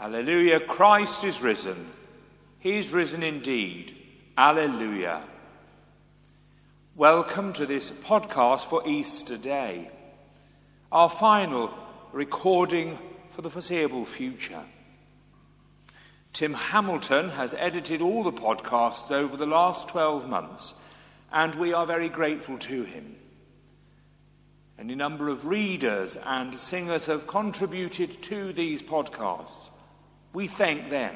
[0.00, 1.76] Alleluia, Christ is risen.
[2.58, 3.94] He's risen indeed.
[4.38, 5.22] Alleluia.
[6.96, 9.90] Welcome to this podcast for Easter Day,
[10.90, 11.70] our final
[12.12, 12.96] recording
[13.28, 14.62] for the foreseeable future.
[16.32, 20.72] Tim Hamilton has edited all the podcasts over the last 12 months,
[21.30, 23.16] and we are very grateful to him.
[24.78, 29.69] Any number of readers and singers have contributed to these podcasts.
[30.32, 31.14] We thank them,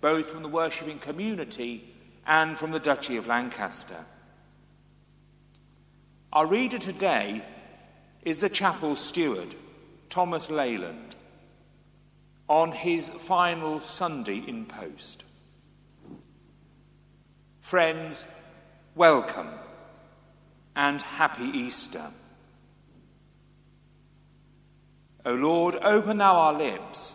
[0.00, 1.94] both from the worshipping community
[2.26, 4.04] and from the Duchy of Lancaster.
[6.32, 7.42] Our reader today
[8.22, 9.54] is the chapel steward,
[10.10, 11.14] Thomas Leyland,
[12.48, 15.24] on his final Sunday in post.
[17.60, 18.26] Friends,
[18.94, 19.48] welcome
[20.76, 22.10] and happy Easter.
[25.24, 27.14] O Lord, open thou our lips,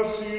[0.00, 0.37] let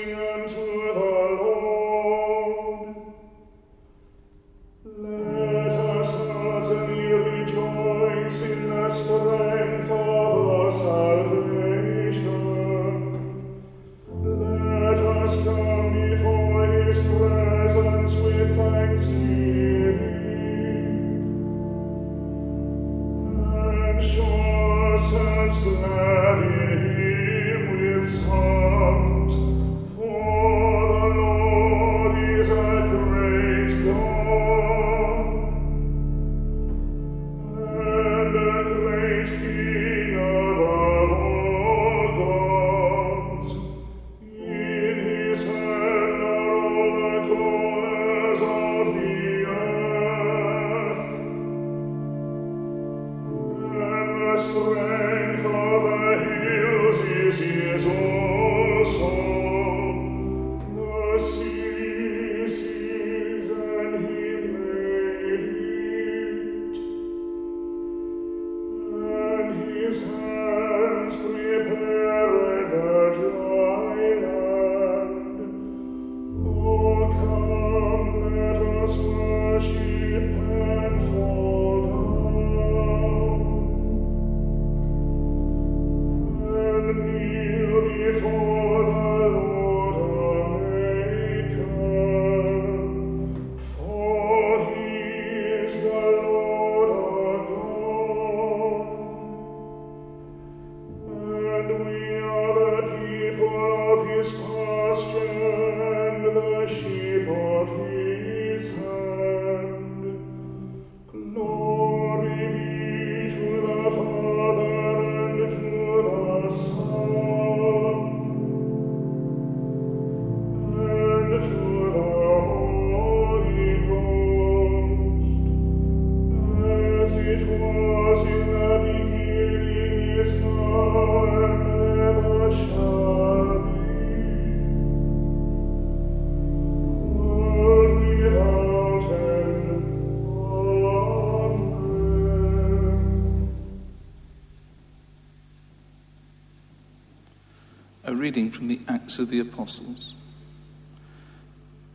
[148.29, 150.13] reading from the Acts of the Apostles.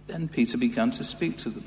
[0.09, 1.63] Then Peter began to speak to them.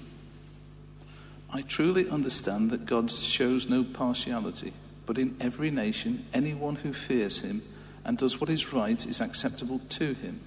[1.49, 4.73] I truly understand that God shows no partiality,
[5.05, 7.61] but in every nation, anyone who fears him
[8.03, 10.41] and does what is right is acceptable to him.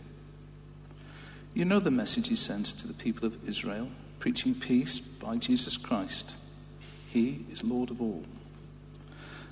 [1.54, 3.88] You know the message he sent to the people of Israel,
[4.18, 6.36] preaching peace by Jesus Christ.
[7.06, 8.22] He is Lord of all.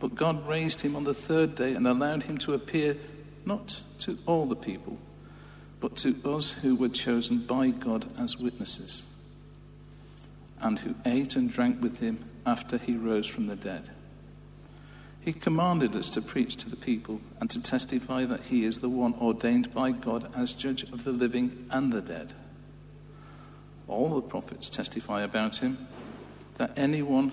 [0.00, 2.96] But God raised him on the third day and allowed him to appear
[3.44, 3.68] not
[4.00, 4.98] to all the people,
[5.78, 9.28] but to us who were chosen by God as witnesses,
[10.60, 13.90] and who ate and drank with him after he rose from the dead.
[15.20, 18.88] He commanded us to preach to the people and to testify that he is the
[18.88, 22.32] one ordained by God as judge of the living and the dead.
[23.86, 25.76] All the prophets testify about him
[26.56, 27.32] that anyone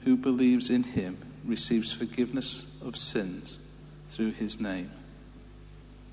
[0.00, 3.58] who believes in him receives forgiveness of sins
[4.08, 4.90] through his name.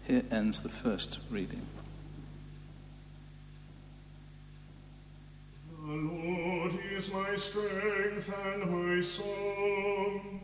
[0.06, 1.66] Here ends the first reading.
[5.86, 10.40] The Lord is my strength and my song,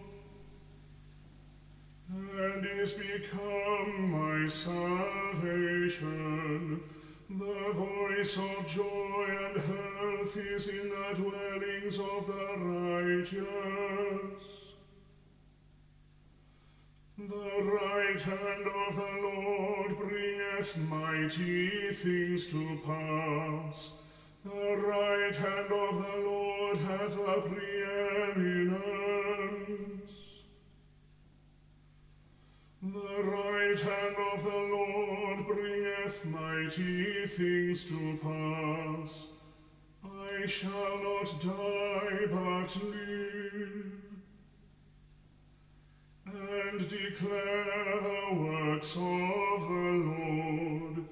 [2.10, 6.10] and is become my salvation.
[7.30, 14.63] The voice of joy and health is in the dwellings of the righteous.
[17.16, 23.92] The right hand of the Lord bringeth mighty things to pass.
[24.44, 28.82] The right hand of the Lord hath a preeminence.
[32.82, 39.28] The right hand of the Lord bringeth mighty things to pass.
[40.04, 44.03] I shall not die but live
[46.50, 51.06] and declare the works of the Lord.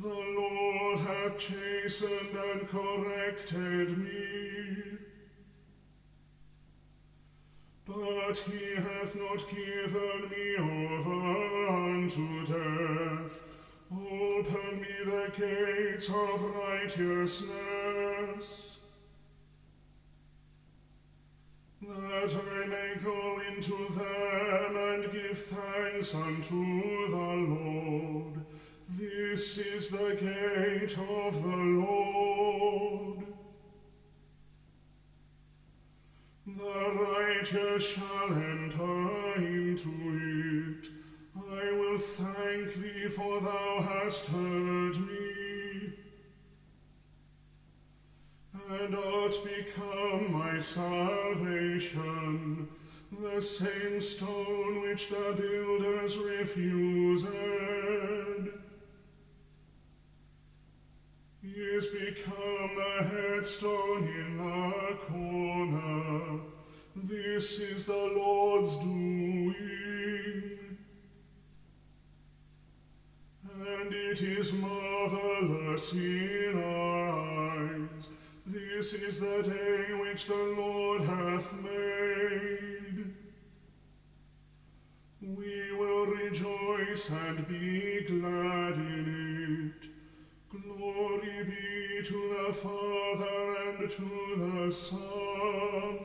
[0.00, 4.98] The Lord hath chastened and corrected me.
[7.86, 13.42] But he hath not given me over unto death.
[13.92, 18.75] Open me the gates of righteousness.
[26.06, 28.34] Thanks unto the Lord.
[28.90, 33.26] This is the gate of the Lord.
[36.46, 39.90] The righteous shall enter into
[40.78, 40.86] it.
[41.36, 45.92] I will thank thee, for thou hast heard me
[48.68, 51.48] and art become my salvation,
[53.20, 57.26] the same stone which the builders refused
[61.76, 66.40] is become the headstone in the corner.
[66.94, 69.54] This is the Lord's doing.
[73.58, 78.08] And it is marvelous in our eyes.
[78.46, 82.75] This is the day which the Lord hath made.
[85.34, 89.88] We will rejoice and be glad in it.
[90.48, 95.98] Glory be to the Father and to the Son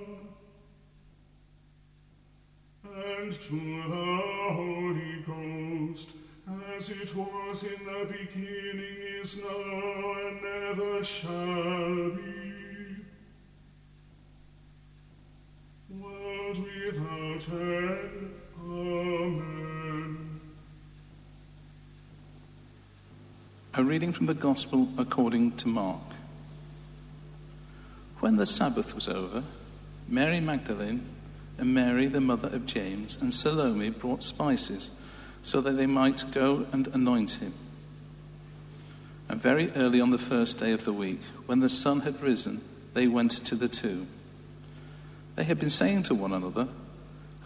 [2.84, 4.22] and to the
[4.54, 6.10] Holy Ghost,
[6.76, 12.96] as it was in the beginning, is now, and never shall be.
[15.92, 18.41] World without end.
[23.74, 26.02] A reading from the Gospel according to Mark.
[28.20, 29.44] When the Sabbath was over,
[30.08, 31.04] Mary Magdalene
[31.58, 35.02] and Mary, the mother of James, and Salome brought spices
[35.42, 37.54] so that they might go and anoint him.
[39.30, 42.62] And very early on the first day of the week, when the sun had risen,
[42.94, 44.08] they went to the tomb.
[45.36, 46.68] They had been saying to one another,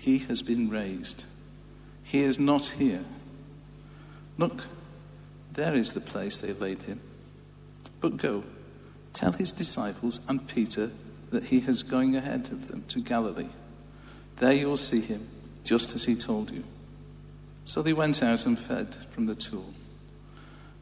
[0.00, 1.26] He has been raised.
[2.02, 3.04] He is not here.
[4.38, 4.64] Look,
[5.52, 7.00] there is the place they laid him.
[8.00, 8.44] But go,
[9.12, 10.90] tell his disciples and Peter
[11.30, 13.50] that he is going ahead of them to Galilee.
[14.36, 15.28] There you will see him,
[15.64, 16.64] just as he told you.
[17.66, 19.74] So they went out and fed from the tomb,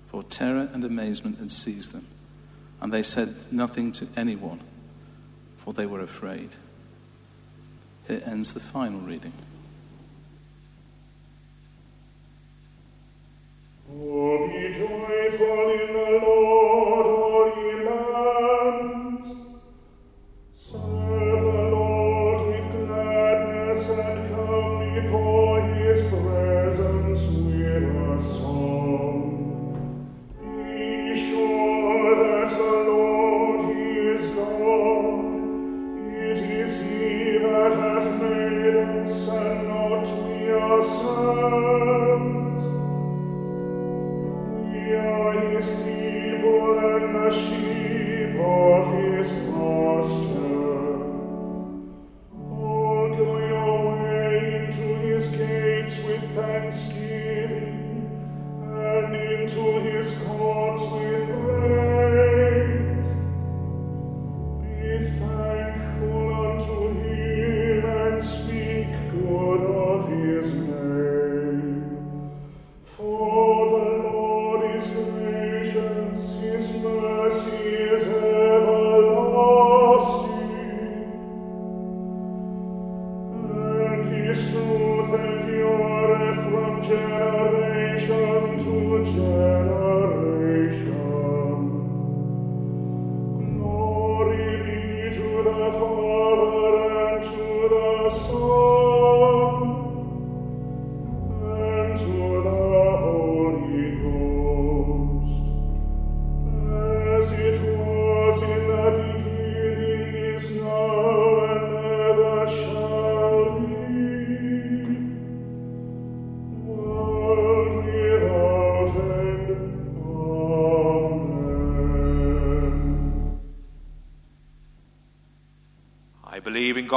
[0.06, 2.04] for terror and amazement had seized them,
[2.80, 4.60] and they said nothing to anyone,
[5.56, 6.54] for they were afraid.
[8.08, 9.34] Here ends the final reading.
[13.90, 15.77] Be joyful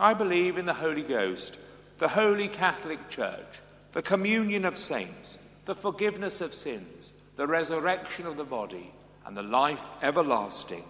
[0.00, 1.58] I believe in the Holy Ghost,
[1.98, 3.60] the Holy Catholic Church,
[3.92, 8.92] the communion of saints, the forgiveness of sins, the resurrection of the body,
[9.26, 10.84] and the life everlasting.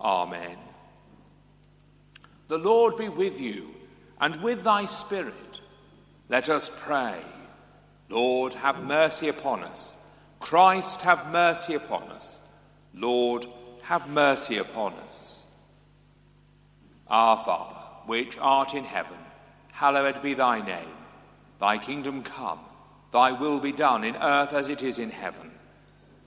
[0.00, 0.58] Amen.
[2.48, 3.70] The Lord be with you
[4.20, 5.60] and with thy spirit.
[6.28, 7.16] Let us pray.
[8.08, 9.96] Lord, have mercy upon us.
[10.40, 12.40] Christ, have mercy upon us.
[12.92, 13.46] Lord,
[13.82, 15.46] have mercy upon us.
[17.06, 17.79] Our Father
[18.10, 19.18] which art in heaven,
[19.70, 20.96] hallowed be thy name.
[21.60, 22.58] Thy kingdom come,
[23.12, 25.52] thy will be done in earth as it is in heaven.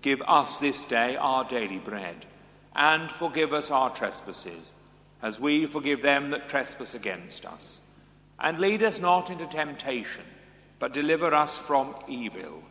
[0.01, 2.25] Give us this day our daily bread,
[2.73, 4.73] and forgive us our trespasses,
[5.21, 7.81] as we forgive them that trespass against us.
[8.39, 10.23] And lead us not into temptation,
[10.79, 12.63] but deliver us from evil.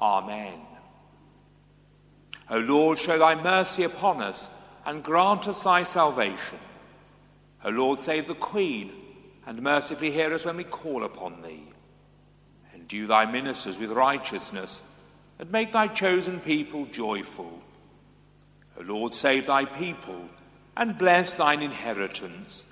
[0.00, 0.58] Amen.
[2.50, 4.50] O Lord, show thy mercy upon us,
[4.84, 6.58] and grant us thy salvation.
[7.64, 8.92] O Lord, save the Queen,
[9.46, 11.64] and mercifully hear us when we call upon thee.
[12.74, 14.86] Endue thy ministers with righteousness,
[15.38, 17.62] and make thy chosen people joyful.
[18.78, 20.28] O Lord, save thy people,
[20.76, 22.66] and bless thine inheritance.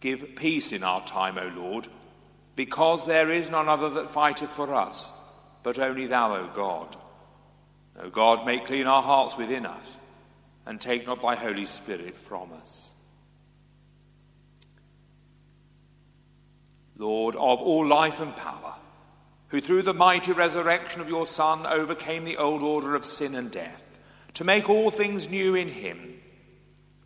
[0.00, 1.88] Give peace in our time, O Lord,
[2.54, 5.12] because there is none other that fighteth for us,
[5.62, 6.96] but only thou, O God.
[7.98, 9.98] O God, make clean our hearts within us,
[10.66, 12.92] and take not thy Holy Spirit from us.
[16.98, 18.74] Lord of all life and power,
[19.48, 23.50] who through the mighty resurrection of your Son overcame the old order of sin and
[23.50, 24.00] death,
[24.34, 26.20] to make all things new in him,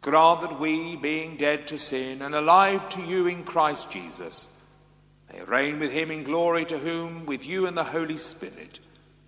[0.01, 4.57] grant that we, being dead to sin and alive to you in Christ Jesus,
[5.33, 8.79] may reign with him in glory, to whom, with you and the Holy Spirit,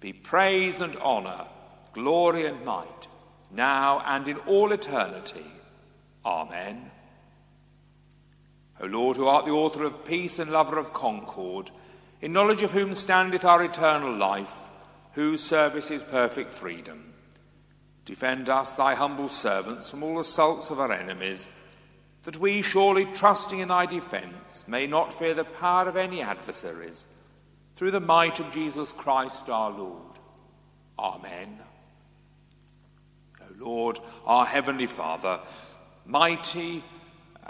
[0.00, 1.46] be praise and honour,
[1.92, 3.06] glory and might,
[3.50, 5.44] now and in all eternity.
[6.24, 6.91] Amen.
[8.82, 11.70] O Lord, who art the author of peace and lover of concord,
[12.20, 14.68] in knowledge of whom standeth our eternal life,
[15.12, 17.12] whose service is perfect freedom.
[18.04, 21.48] Defend us, thy humble servants, from all assaults of our enemies,
[22.24, 27.06] that we, surely trusting in thy defence, may not fear the power of any adversaries,
[27.76, 30.18] through the might of Jesus Christ our Lord.
[30.98, 31.58] Amen.
[33.40, 35.40] O Lord, our heavenly Father,
[36.04, 36.82] mighty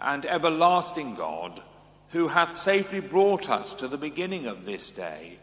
[0.03, 1.63] and everlasting God,
[2.11, 5.39] who hath safely brought us to the beginning of this day,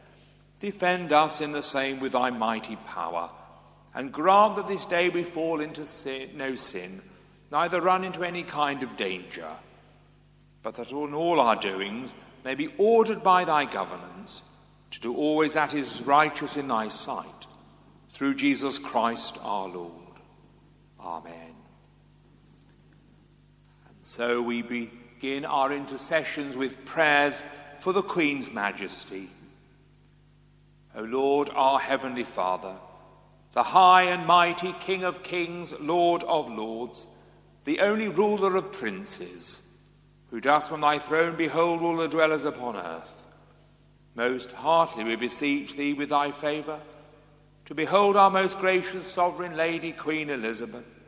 [0.60, 3.30] defend us in the same with thy mighty power,
[3.96, 7.02] and grant that this day we fall into sin, no sin,
[7.52, 9.48] neither run into any kind of danger,
[10.62, 12.14] but that in all our doings
[12.44, 14.44] may be ordered by thy governance,
[14.92, 17.48] to do always that is righteous in thy sight,
[18.10, 19.94] through Jesus Christ our Lord.
[21.00, 21.49] Amen.
[24.10, 27.44] So we begin our intercessions with prayers
[27.78, 29.30] for the Queen's Majesty.
[30.96, 32.74] O Lord, our Heavenly Father,
[33.52, 37.08] the high and mighty King of kings, Lord of lords,
[37.66, 39.62] the only ruler of princes,
[40.32, 43.28] who dost from thy throne behold all the dwellers upon earth.
[44.16, 46.80] Most heartily we beseech thee with thy favour
[47.66, 50.99] to behold our most gracious sovereign lady, Queen Elizabeth,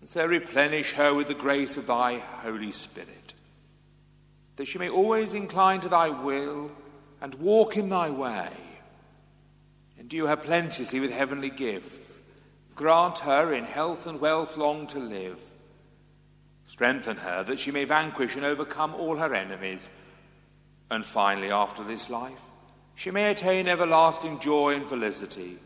[0.00, 3.34] and so replenish her with the grace of thy Holy Spirit,
[4.56, 6.70] that she may always incline to thy will
[7.20, 8.50] and walk in thy way
[10.06, 12.22] Endue her plenteously with heavenly gifts.
[12.76, 15.40] Grant her in health and wealth long to live.
[16.64, 19.90] Strengthen her that she may vanquish and overcome all her enemies.
[20.92, 22.40] And finally, after this life,
[22.94, 25.56] she may attain everlasting joy and felicity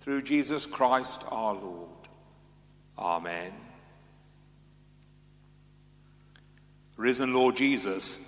[0.00, 1.90] through Jesus Christ our Lord.
[2.98, 3.52] Amen.
[6.96, 8.18] Risen Lord Jesus,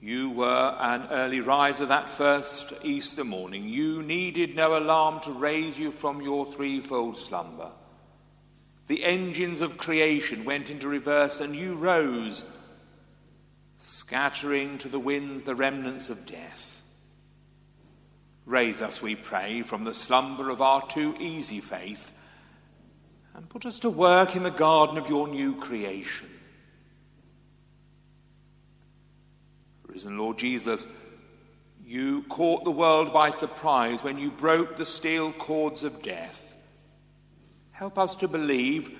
[0.00, 3.68] you were an early riser that first Easter morning.
[3.68, 7.70] You needed no alarm to raise you from your threefold slumber.
[8.86, 12.48] The engines of creation went into reverse, and you rose,
[13.78, 16.82] scattering to the winds the remnants of death.
[18.44, 22.12] Raise us, we pray, from the slumber of our too easy faith,
[23.34, 26.28] and put us to work in the garden of your new creation.
[29.86, 30.86] Risen Lord Jesus,
[31.84, 36.56] you caught the world by surprise when you broke the steel cords of death.
[37.72, 38.90] Help us to believe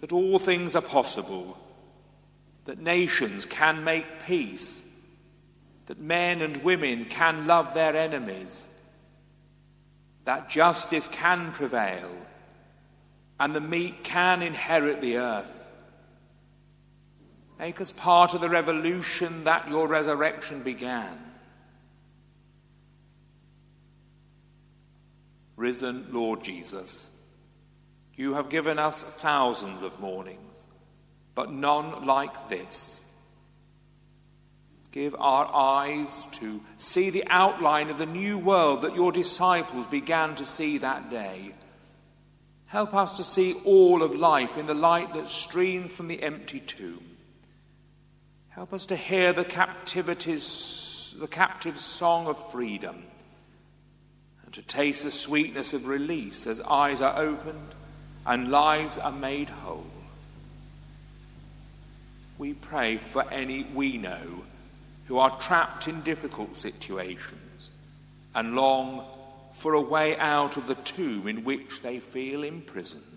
[0.00, 1.56] that all things are possible,
[2.66, 4.82] that nations can make peace,
[5.86, 8.68] that men and women can love their enemies,
[10.24, 12.10] that justice can prevail,
[13.38, 15.70] and the meek can inherit the earth.
[17.58, 21.18] Make us part of the revolution that your resurrection began.
[25.56, 27.08] Risen Lord Jesus,
[28.14, 30.68] you have given us thousands of mornings,
[31.34, 33.02] but none like this.
[34.92, 40.34] Give our eyes to see the outline of the new world that your disciples began
[40.36, 41.52] to see that day.
[42.76, 46.60] Help us to see all of life in the light that streamed from the empty
[46.60, 47.16] tomb.
[48.50, 53.02] Help us to hear the captivity's, the captive's song of freedom
[54.44, 57.74] and to taste the sweetness of release as eyes are opened
[58.26, 59.86] and lives are made whole.
[62.36, 64.44] We pray for any we know
[65.06, 67.70] who are trapped in difficult situations
[68.34, 69.02] and long
[69.56, 73.16] for a way out of the tomb in which they feel imprisoned.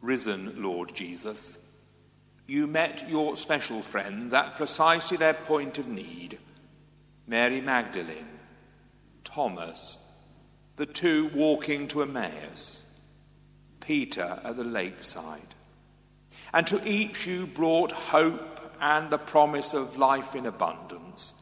[0.00, 1.58] risen Lord Jesus,
[2.46, 6.38] you met your special friends at precisely their point of need
[7.26, 8.40] Mary Magdalene,
[9.22, 10.04] Thomas,
[10.76, 12.86] the two walking to Emmaus,
[13.78, 15.54] Peter at the lakeside.
[16.52, 21.39] And to each you brought hope and the promise of life in abundance.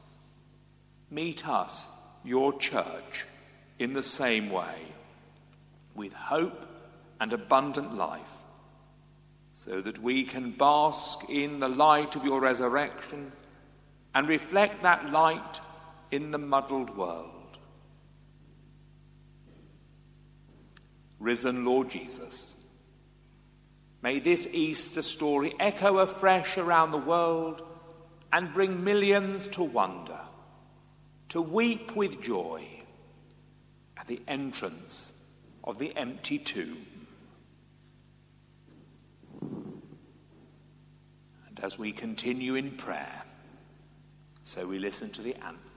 [1.11, 1.89] Meet us,
[2.25, 3.27] your church,
[3.79, 4.77] in the same way,
[5.95, 6.67] with hope
[7.21, 8.45] and abundant life
[9.59, 13.33] so that we can bask in the light of your resurrection
[14.15, 15.61] and reflect that light
[16.13, 17.59] in the muddled world.
[21.19, 22.57] Risen Lord Jesus,
[24.01, 27.61] may this Easter story echo afresh around the world
[28.33, 30.21] and bring millions to wonder,
[31.29, 32.67] to weep with joy
[33.97, 35.13] at the entrance
[35.65, 36.87] of the empty tomb.
[41.49, 43.25] And as we continue in prayer,
[44.45, 45.68] so we listen to the anthem.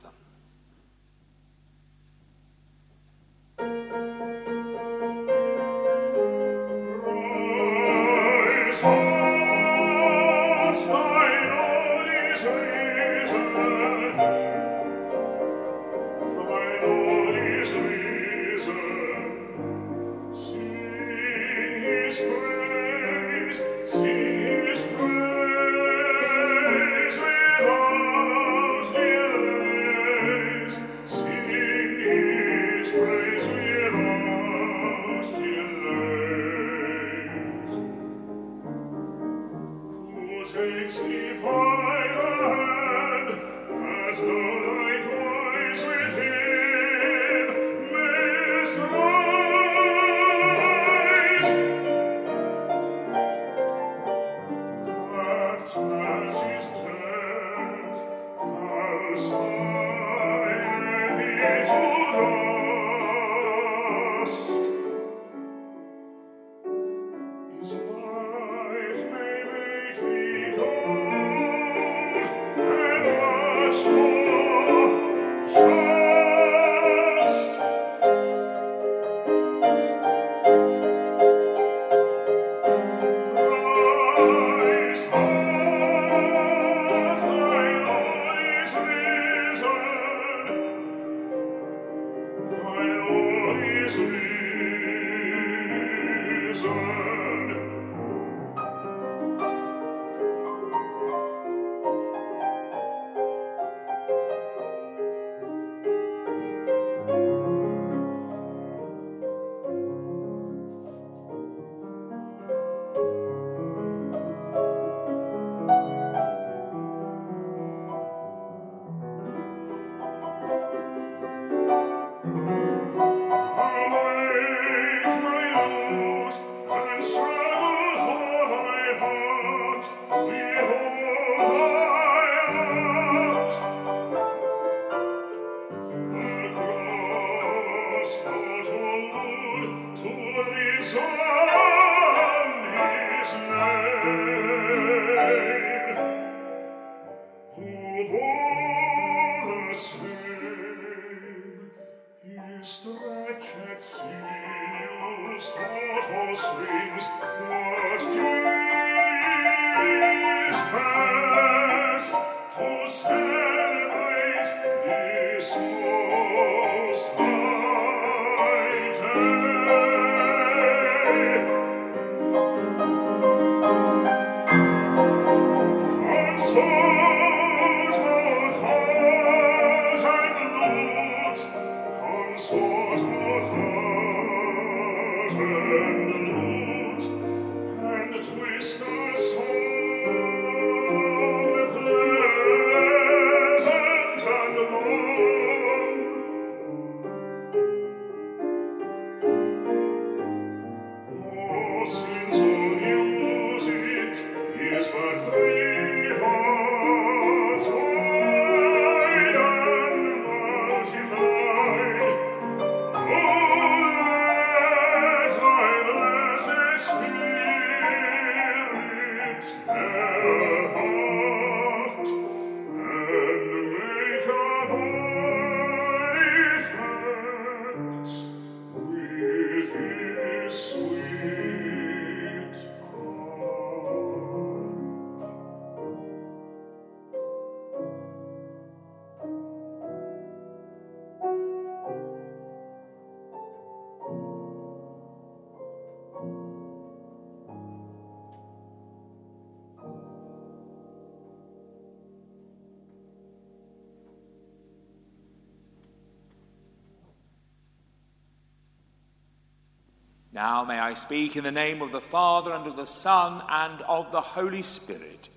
[260.92, 264.20] I speak in the name of the Father, and of the Son, and of the
[264.20, 265.30] Holy Spirit.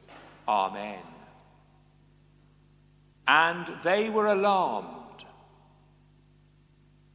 [0.48, 0.98] Amen.
[3.28, 5.24] And they were alarmed.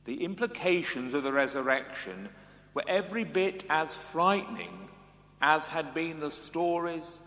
[0.05, 2.29] The implications of the resurrection
[2.73, 4.87] were every bit as frightening
[5.41, 7.19] as had been the stories,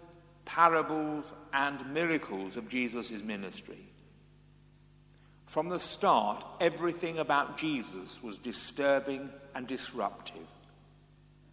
[0.46, 3.84] parables, and miracles of Jesus' ministry.
[5.44, 10.48] From the start, everything about Jesus was disturbing and disruptive.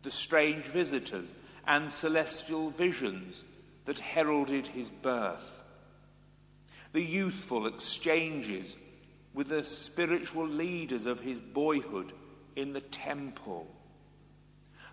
[0.03, 1.35] The strange visitors
[1.67, 3.45] and celestial visions
[3.85, 5.63] that heralded his birth.
[6.93, 8.77] The youthful exchanges
[9.33, 12.13] with the spiritual leaders of his boyhood
[12.55, 13.67] in the temple.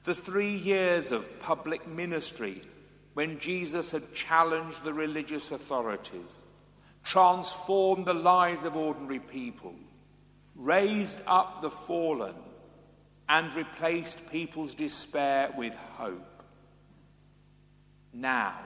[0.05, 2.61] The three years of public ministry
[3.14, 6.42] when Jesus had challenged the religious authorities
[7.03, 9.75] transformed the lives of ordinary people,
[10.55, 12.35] raised up the fallen,
[13.28, 16.42] and replaced people's despair with hope.
[18.12, 18.58] Now,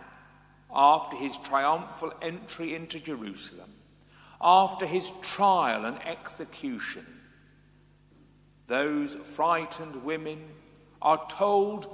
[0.72, 3.72] after his triumphal entry into Jerusalem,
[4.40, 7.06] after his trial and execution,
[8.66, 10.38] those frightened women
[11.02, 11.88] are told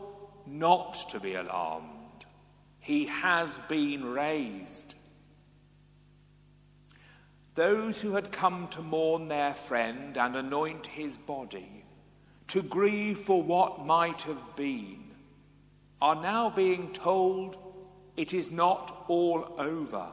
[0.46, 2.26] not to be alarmed.
[2.80, 4.94] He has been raised.
[7.54, 11.85] Those who had come to mourn their friend and anoint his body,
[12.48, 15.04] to grieve for what might have been,
[16.00, 17.56] are now being told
[18.16, 20.06] it is not all over.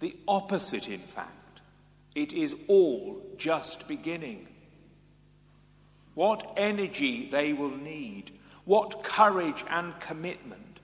[0.00, 1.60] The opposite, in fact,
[2.14, 4.46] it is all just beginning.
[6.14, 8.30] What energy they will need,
[8.64, 10.80] what courage and commitment,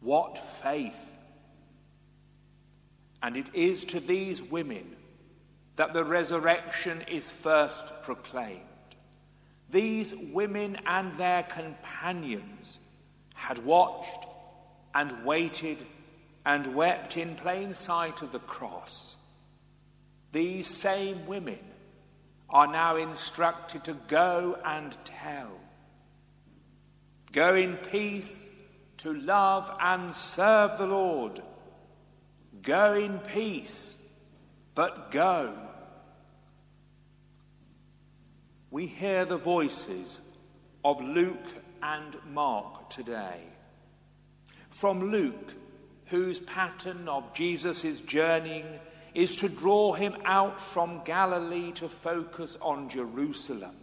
[0.00, 1.18] what faith.
[3.22, 4.96] And it is to these women
[5.76, 8.60] that the resurrection is first proclaimed.
[9.72, 12.78] These women and their companions
[13.34, 14.26] had watched
[14.94, 15.84] and waited
[16.46, 19.16] and wept in plain sight of the cross.
[20.30, 21.58] These same women
[22.48, 25.58] are now instructed to go and tell.
[27.32, 28.50] Go in peace
[28.98, 31.40] to love and serve the Lord
[32.62, 33.96] Go in peace,
[34.74, 35.52] but go.
[38.72, 40.34] We hear the voices
[40.82, 41.46] of Luke
[41.82, 43.42] and Mark today.
[44.70, 45.52] From Luke,
[46.06, 48.64] whose pattern of Jesus' journeying
[49.14, 53.76] is to draw him out from Galilee to focus on Jerusalem,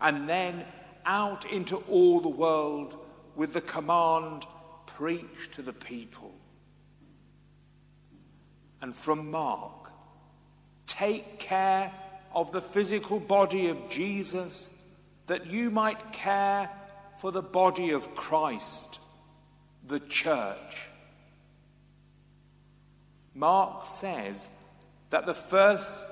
[0.00, 0.64] and then
[1.04, 2.96] out into all the world
[3.34, 4.46] with the command
[4.86, 6.32] preach to the people
[8.80, 9.90] and from Mark.
[10.86, 11.92] Take care
[12.34, 14.70] of the physical body of Jesus
[15.26, 16.70] that you might care
[17.18, 18.98] for the body of Christ,
[19.86, 20.88] the church.
[23.34, 24.48] Mark says
[25.10, 26.06] that the first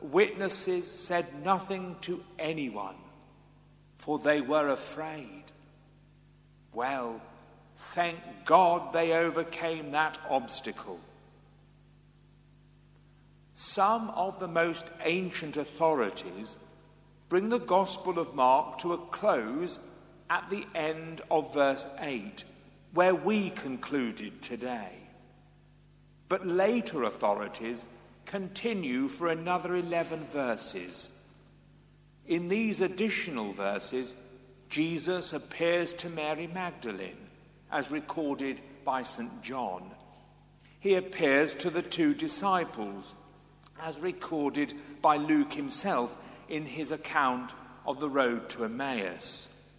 [0.00, 2.96] witnesses said nothing to anyone,
[3.96, 5.44] for they were afraid.
[6.72, 7.20] Well,
[7.76, 11.00] thank God they overcame that obstacle.
[13.64, 16.56] Some of the most ancient authorities
[17.28, 19.78] bring the Gospel of Mark to a close
[20.28, 22.42] at the end of verse 8,
[22.92, 24.90] where we concluded today.
[26.28, 27.84] But later authorities
[28.26, 31.32] continue for another 11 verses.
[32.26, 34.16] In these additional verses,
[34.70, 37.28] Jesus appears to Mary Magdalene,
[37.70, 39.40] as recorded by St.
[39.40, 39.88] John.
[40.80, 43.14] He appears to the two disciples,
[43.82, 47.52] as recorded by Luke himself in his account
[47.84, 49.70] of the road to Emmaus.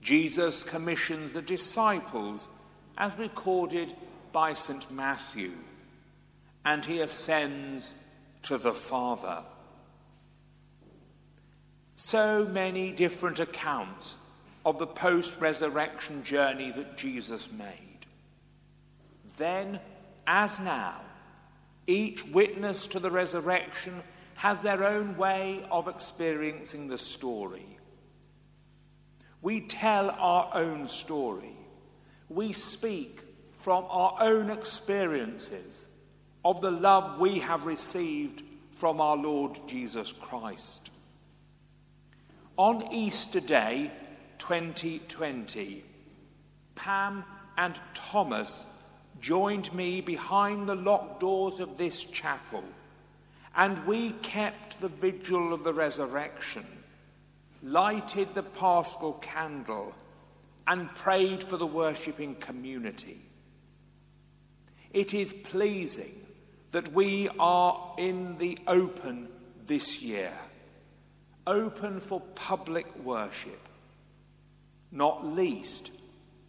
[0.00, 2.48] Jesus commissions the disciples,
[2.96, 3.92] as recorded
[4.32, 4.90] by St.
[4.90, 5.52] Matthew,
[6.64, 7.92] and he ascends
[8.42, 9.42] to the Father.
[11.96, 14.16] So many different accounts
[14.64, 18.06] of the post resurrection journey that Jesus made.
[19.36, 19.80] Then,
[20.26, 21.00] as now,
[21.86, 24.02] each witness to the resurrection
[24.36, 27.78] has their own way of experiencing the story.
[29.40, 31.56] We tell our own story.
[32.28, 33.20] We speak
[33.52, 35.86] from our own experiences
[36.44, 40.90] of the love we have received from our Lord Jesus Christ.
[42.56, 43.90] On Easter Day
[44.38, 45.84] 2020,
[46.74, 47.24] Pam
[47.56, 48.66] and Thomas
[49.20, 52.64] joined me behind the locked doors of this chapel,
[53.56, 56.66] and we kept the vigil of the resurrection,
[57.62, 59.94] lighted the paschal candle,
[60.66, 63.20] and prayed for the worshipping community.
[64.92, 66.14] It is pleasing
[66.72, 69.28] that we are in the open
[69.66, 70.32] this year,
[71.46, 73.68] open for public worship,
[74.90, 75.90] not least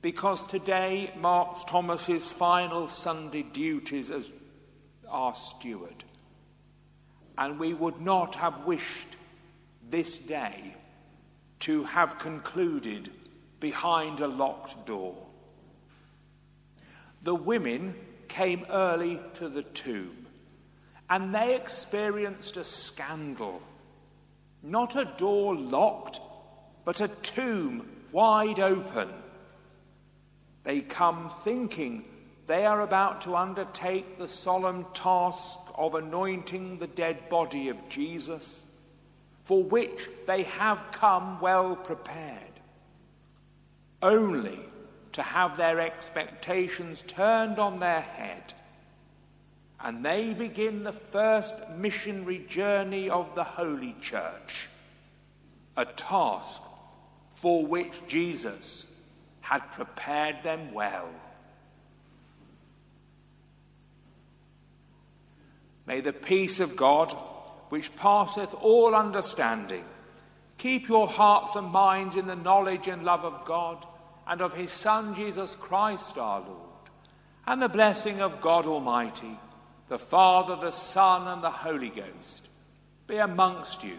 [0.07, 4.31] because today marks Thomas's final Sunday duties as
[5.09, 6.05] our steward.
[7.37, 9.17] And we would not have wished
[9.89, 10.77] this day
[11.59, 13.11] to have concluded
[13.59, 15.13] behind a locked door.
[17.23, 17.93] The women
[18.29, 20.25] came early to the tomb
[21.09, 23.61] and they experienced a scandal.
[24.63, 26.21] Not a door locked,
[26.85, 29.09] but a tomb wide open.
[30.67, 32.03] They come thinking
[32.45, 38.63] they are about to undertake the solemn task of anointing the dead body of Jesus,
[39.45, 42.59] for which they have come well prepared,
[44.01, 44.59] only
[45.13, 48.53] to have their expectations turned on their head.
[49.79, 54.67] And they begin the first missionary journey of the Holy Church,
[55.77, 56.61] a task
[57.37, 58.95] for which Jesus
[59.47, 61.07] had prepared them well.
[65.85, 67.13] May the peace of God,
[67.69, 69.85] which passeth all understanding,
[70.57, 73.85] keep your hearts and minds in the knowledge and love of God
[74.27, 76.89] and of his Son Jesus Christ our Lord,
[77.45, 79.39] and the blessing of God Almighty,
[79.87, 82.49] the Father, the Son, and the Holy Ghost
[83.07, 83.97] be amongst you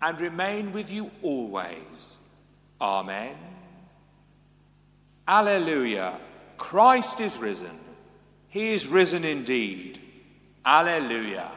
[0.00, 2.16] and remain with you always.
[2.80, 3.53] Amen.
[5.26, 6.18] Alleluia.
[6.56, 7.78] Christ is risen.
[8.48, 9.98] He is risen indeed.
[10.64, 11.50] Alleluia.